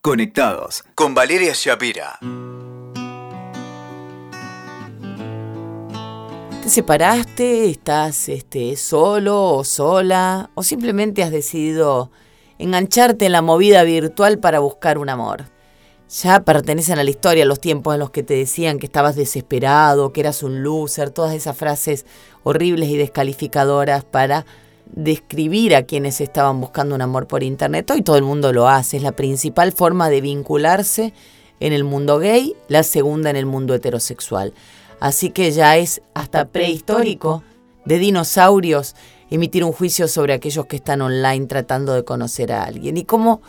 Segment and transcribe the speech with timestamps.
[0.00, 2.20] Conectados con Valeria Shapira.
[6.62, 7.68] ¿Te separaste?
[7.68, 10.50] ¿Estás este, solo o sola?
[10.54, 12.12] ¿O simplemente has decidido
[12.58, 15.46] engancharte en la movida virtual para buscar un amor?
[16.22, 20.12] Ya pertenecen a la historia los tiempos en los que te decían que estabas desesperado,
[20.12, 22.06] que eras un loser, todas esas frases
[22.44, 24.46] horribles y descalificadoras para
[24.92, 27.90] describir a quienes estaban buscando un amor por internet.
[27.90, 31.12] Hoy todo el mundo lo hace, es la principal forma de vincularse
[31.60, 34.54] en el mundo gay, la segunda en el mundo heterosexual.
[35.00, 37.42] Así que ya es hasta prehistórico
[37.84, 38.94] de dinosaurios
[39.30, 42.96] emitir un juicio sobre aquellos que están online tratando de conocer a alguien.
[42.96, 43.40] Y como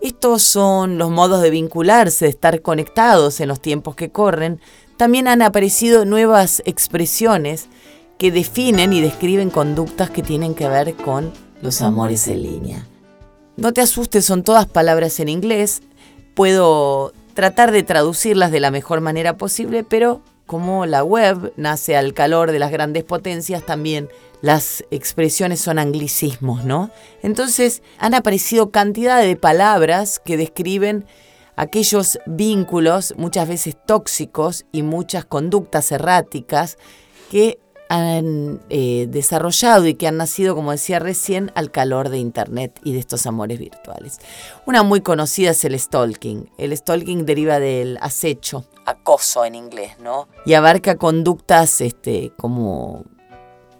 [0.00, 4.60] estos son los modos de vincularse, de estar conectados en los tiempos que corren,
[4.96, 7.68] también han aparecido nuevas expresiones
[8.18, 11.32] que definen y describen conductas que tienen que ver con
[11.62, 12.86] los amores en línea.
[13.56, 15.82] No te asustes, son todas palabras en inglés.
[16.34, 22.14] Puedo tratar de traducirlas de la mejor manera posible, pero como la web nace al
[22.14, 24.08] calor de las grandes potencias, también
[24.40, 26.90] las expresiones son anglicismos, ¿no?
[27.22, 31.04] Entonces han aparecido cantidad de palabras que describen
[31.56, 36.78] aquellos vínculos, muchas veces tóxicos y muchas conductas erráticas
[37.30, 42.78] que han eh, desarrollado y que han nacido, como decía recién, al calor de Internet
[42.84, 44.18] y de estos amores virtuales.
[44.66, 46.50] Una muy conocida es el stalking.
[46.58, 50.28] El stalking deriva del acecho, acoso en inglés, ¿no?
[50.44, 53.04] Y abarca conductas este, como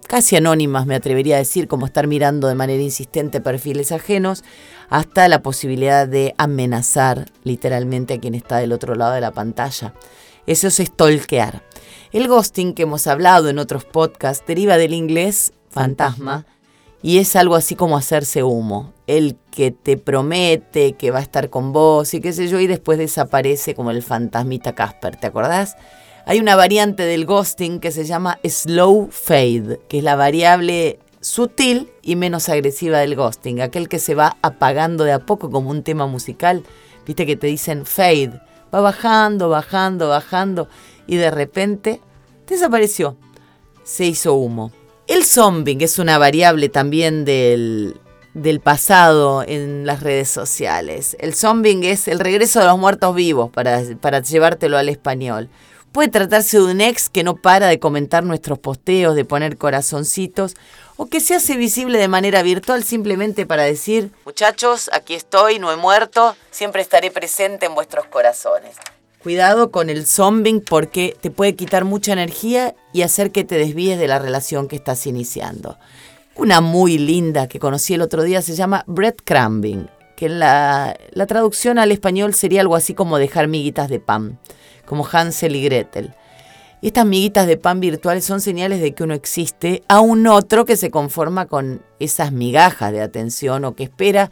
[0.07, 4.43] casi anónimas, me atrevería a decir, como estar mirando de manera insistente perfiles ajenos,
[4.89, 9.93] hasta la posibilidad de amenazar literalmente a quien está del otro lado de la pantalla.
[10.47, 11.63] Eso es stalkear.
[12.11, 16.47] El ghosting que hemos hablado en otros podcasts deriva del inglés fantasma
[17.03, 18.95] y es algo así como hacerse humo.
[19.07, 22.67] El que te promete que va a estar con vos y qué sé yo y
[22.67, 25.77] después desaparece como el fantasmita Casper, ¿te acordás?
[26.25, 31.91] Hay una variante del ghosting que se llama slow fade, que es la variable sutil
[32.03, 35.83] y menos agresiva del ghosting, aquel que se va apagando de a poco como un
[35.83, 36.65] tema musical.
[37.07, 38.41] Viste que te dicen fade,
[38.75, 40.69] va bajando, bajando, bajando
[41.09, 42.01] y de repente
[42.47, 43.17] desapareció.
[43.83, 44.71] Se hizo humo.
[45.09, 47.99] El zombing es una variable también del,
[48.35, 51.17] del pasado en las redes sociales.
[51.19, 55.49] El zombing es el regreso de los muertos vivos, para, para llevártelo al español.
[55.93, 60.55] Puede tratarse de un ex que no para de comentar nuestros posteos, de poner corazoncitos,
[60.99, 65.73] o que se hace visible de manera virtual simplemente para decir, muchachos, aquí estoy, no
[65.73, 68.77] he muerto, siempre estaré presente en vuestros corazones.
[69.23, 73.99] Cuidado con el zombing porque te puede quitar mucha energía y hacer que te desvíes
[73.99, 75.77] de la relación que estás iniciando.
[76.37, 81.81] Una muy linda que conocí el otro día se llama breadcrumbing, que la, la traducción
[81.81, 84.39] al español sería algo así como dejar miguitas de pan,
[84.85, 86.15] como Hansel y Gretel.
[86.81, 90.77] Estas miguitas de pan virtuales son señales de que uno existe a un otro que
[90.77, 94.31] se conforma con esas migajas de atención o que espera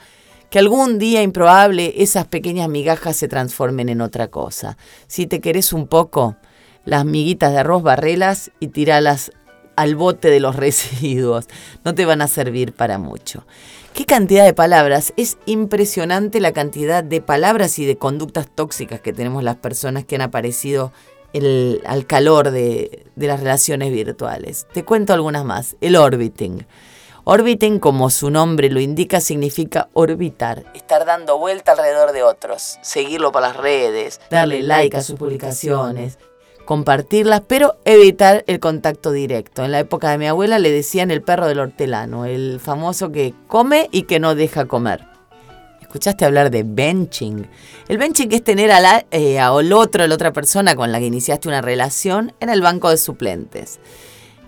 [0.51, 4.77] que algún día improbable esas pequeñas migajas se transformen en otra cosa.
[5.07, 6.37] Si te querés un poco,
[6.84, 9.33] las miguitas de arroz barrelas y tiralas
[9.77, 11.47] al bote de los residuos.
[11.84, 13.47] No te van a servir para mucho.
[13.93, 15.12] ¿Qué cantidad de palabras?
[15.17, 20.17] Es impresionante la cantidad de palabras y de conductas tóxicas que tenemos las personas que
[20.17, 20.93] han aparecido
[21.84, 24.67] al calor de, de las relaciones virtuales.
[24.73, 25.77] Te cuento algunas más.
[25.81, 26.67] El orbiting.
[27.28, 33.32] Orbiting, como su nombre lo indica, significa orbitar, estar dando vuelta alrededor de otros, seguirlo
[33.32, 36.20] por las redes, darle like a sus publicaciones,
[36.65, 39.65] compartirlas, pero evitar el contacto directo.
[39.65, 43.34] En la época de mi abuela le decían el perro del hortelano, el famoso que
[43.48, 45.04] come y que no deja comer.
[45.81, 47.48] ¿Escuchaste hablar de benching?
[47.88, 51.00] El benching es tener a la, eh, al otro, a la otra persona con la
[51.00, 53.81] que iniciaste una relación en el banco de suplentes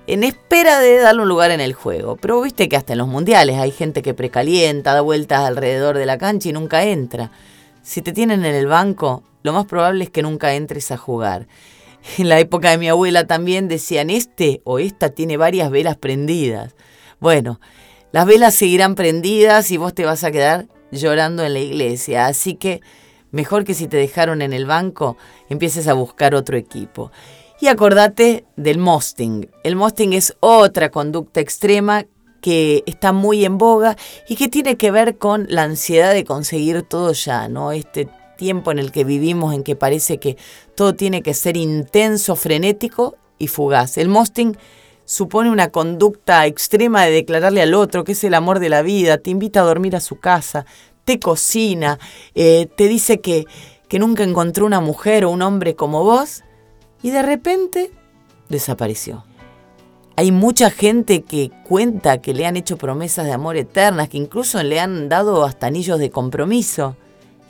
[0.09, 2.17] en espera de darle un lugar en el juego.
[2.17, 6.07] Pero viste que hasta en los mundiales hay gente que precalienta, da vueltas alrededor de
[6.07, 7.31] la cancha y nunca entra.
[7.83, 11.47] Si te tienen en el banco, lo más probable es que nunca entres a jugar.
[12.17, 16.75] En la época de mi abuela también decían, este o esta tiene varias velas prendidas.
[17.21, 17.61] Bueno,
[18.11, 22.27] las velas seguirán prendidas y vos te vas a quedar llorando en la iglesia.
[22.27, 22.81] Así que
[23.31, 25.19] mejor que si te dejaron en el banco,
[25.51, 27.11] empieces a buscar otro equipo.
[27.61, 29.51] Y acordate del mosting.
[29.65, 32.07] El mosting es otra conducta extrema
[32.41, 33.97] que está muy en boga
[34.29, 37.73] y que tiene que ver con la ansiedad de conseguir todo ya, ¿no?
[37.73, 40.37] Este tiempo en el que vivimos en que parece que
[40.77, 43.99] todo tiene que ser intenso, frenético y fugaz.
[43.99, 44.57] El mosting
[45.05, 49.19] supone una conducta extrema de declararle al otro que es el amor de la vida,
[49.19, 50.65] te invita a dormir a su casa,
[51.05, 51.99] te cocina,
[52.37, 53.47] eh, te dice que,
[53.89, 56.45] que nunca encontró una mujer o un hombre como vos
[57.03, 57.91] y de repente
[58.49, 59.25] desapareció.
[60.17, 64.61] Hay mucha gente que cuenta que le han hecho promesas de amor eternas, que incluso
[64.65, 66.97] le han dado hasta anillos de compromiso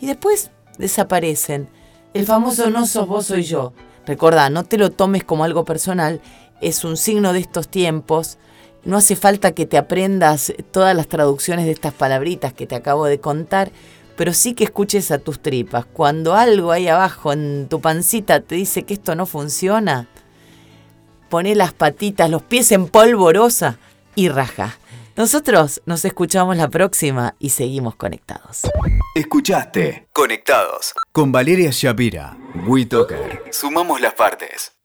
[0.00, 1.70] y después desaparecen.
[2.12, 3.72] El famoso no sos vos, soy yo.
[4.06, 6.20] Recordá, no te lo tomes como algo personal,
[6.60, 8.38] es un signo de estos tiempos.
[8.84, 13.06] No hace falta que te aprendas todas las traducciones de estas palabritas que te acabo
[13.06, 13.70] de contar,
[14.18, 15.86] pero sí que escuches a tus tripas.
[15.86, 20.08] Cuando algo ahí abajo en tu pancita te dice que esto no funciona,
[21.30, 23.78] pone las patitas, los pies en polvorosa
[24.16, 24.76] y raja.
[25.16, 28.62] Nosotros nos escuchamos la próxima y seguimos conectados.
[29.14, 32.36] Escuchaste Conectados con Valeria Shapira.
[32.66, 33.44] WeToker.
[33.52, 34.77] Sumamos las partes.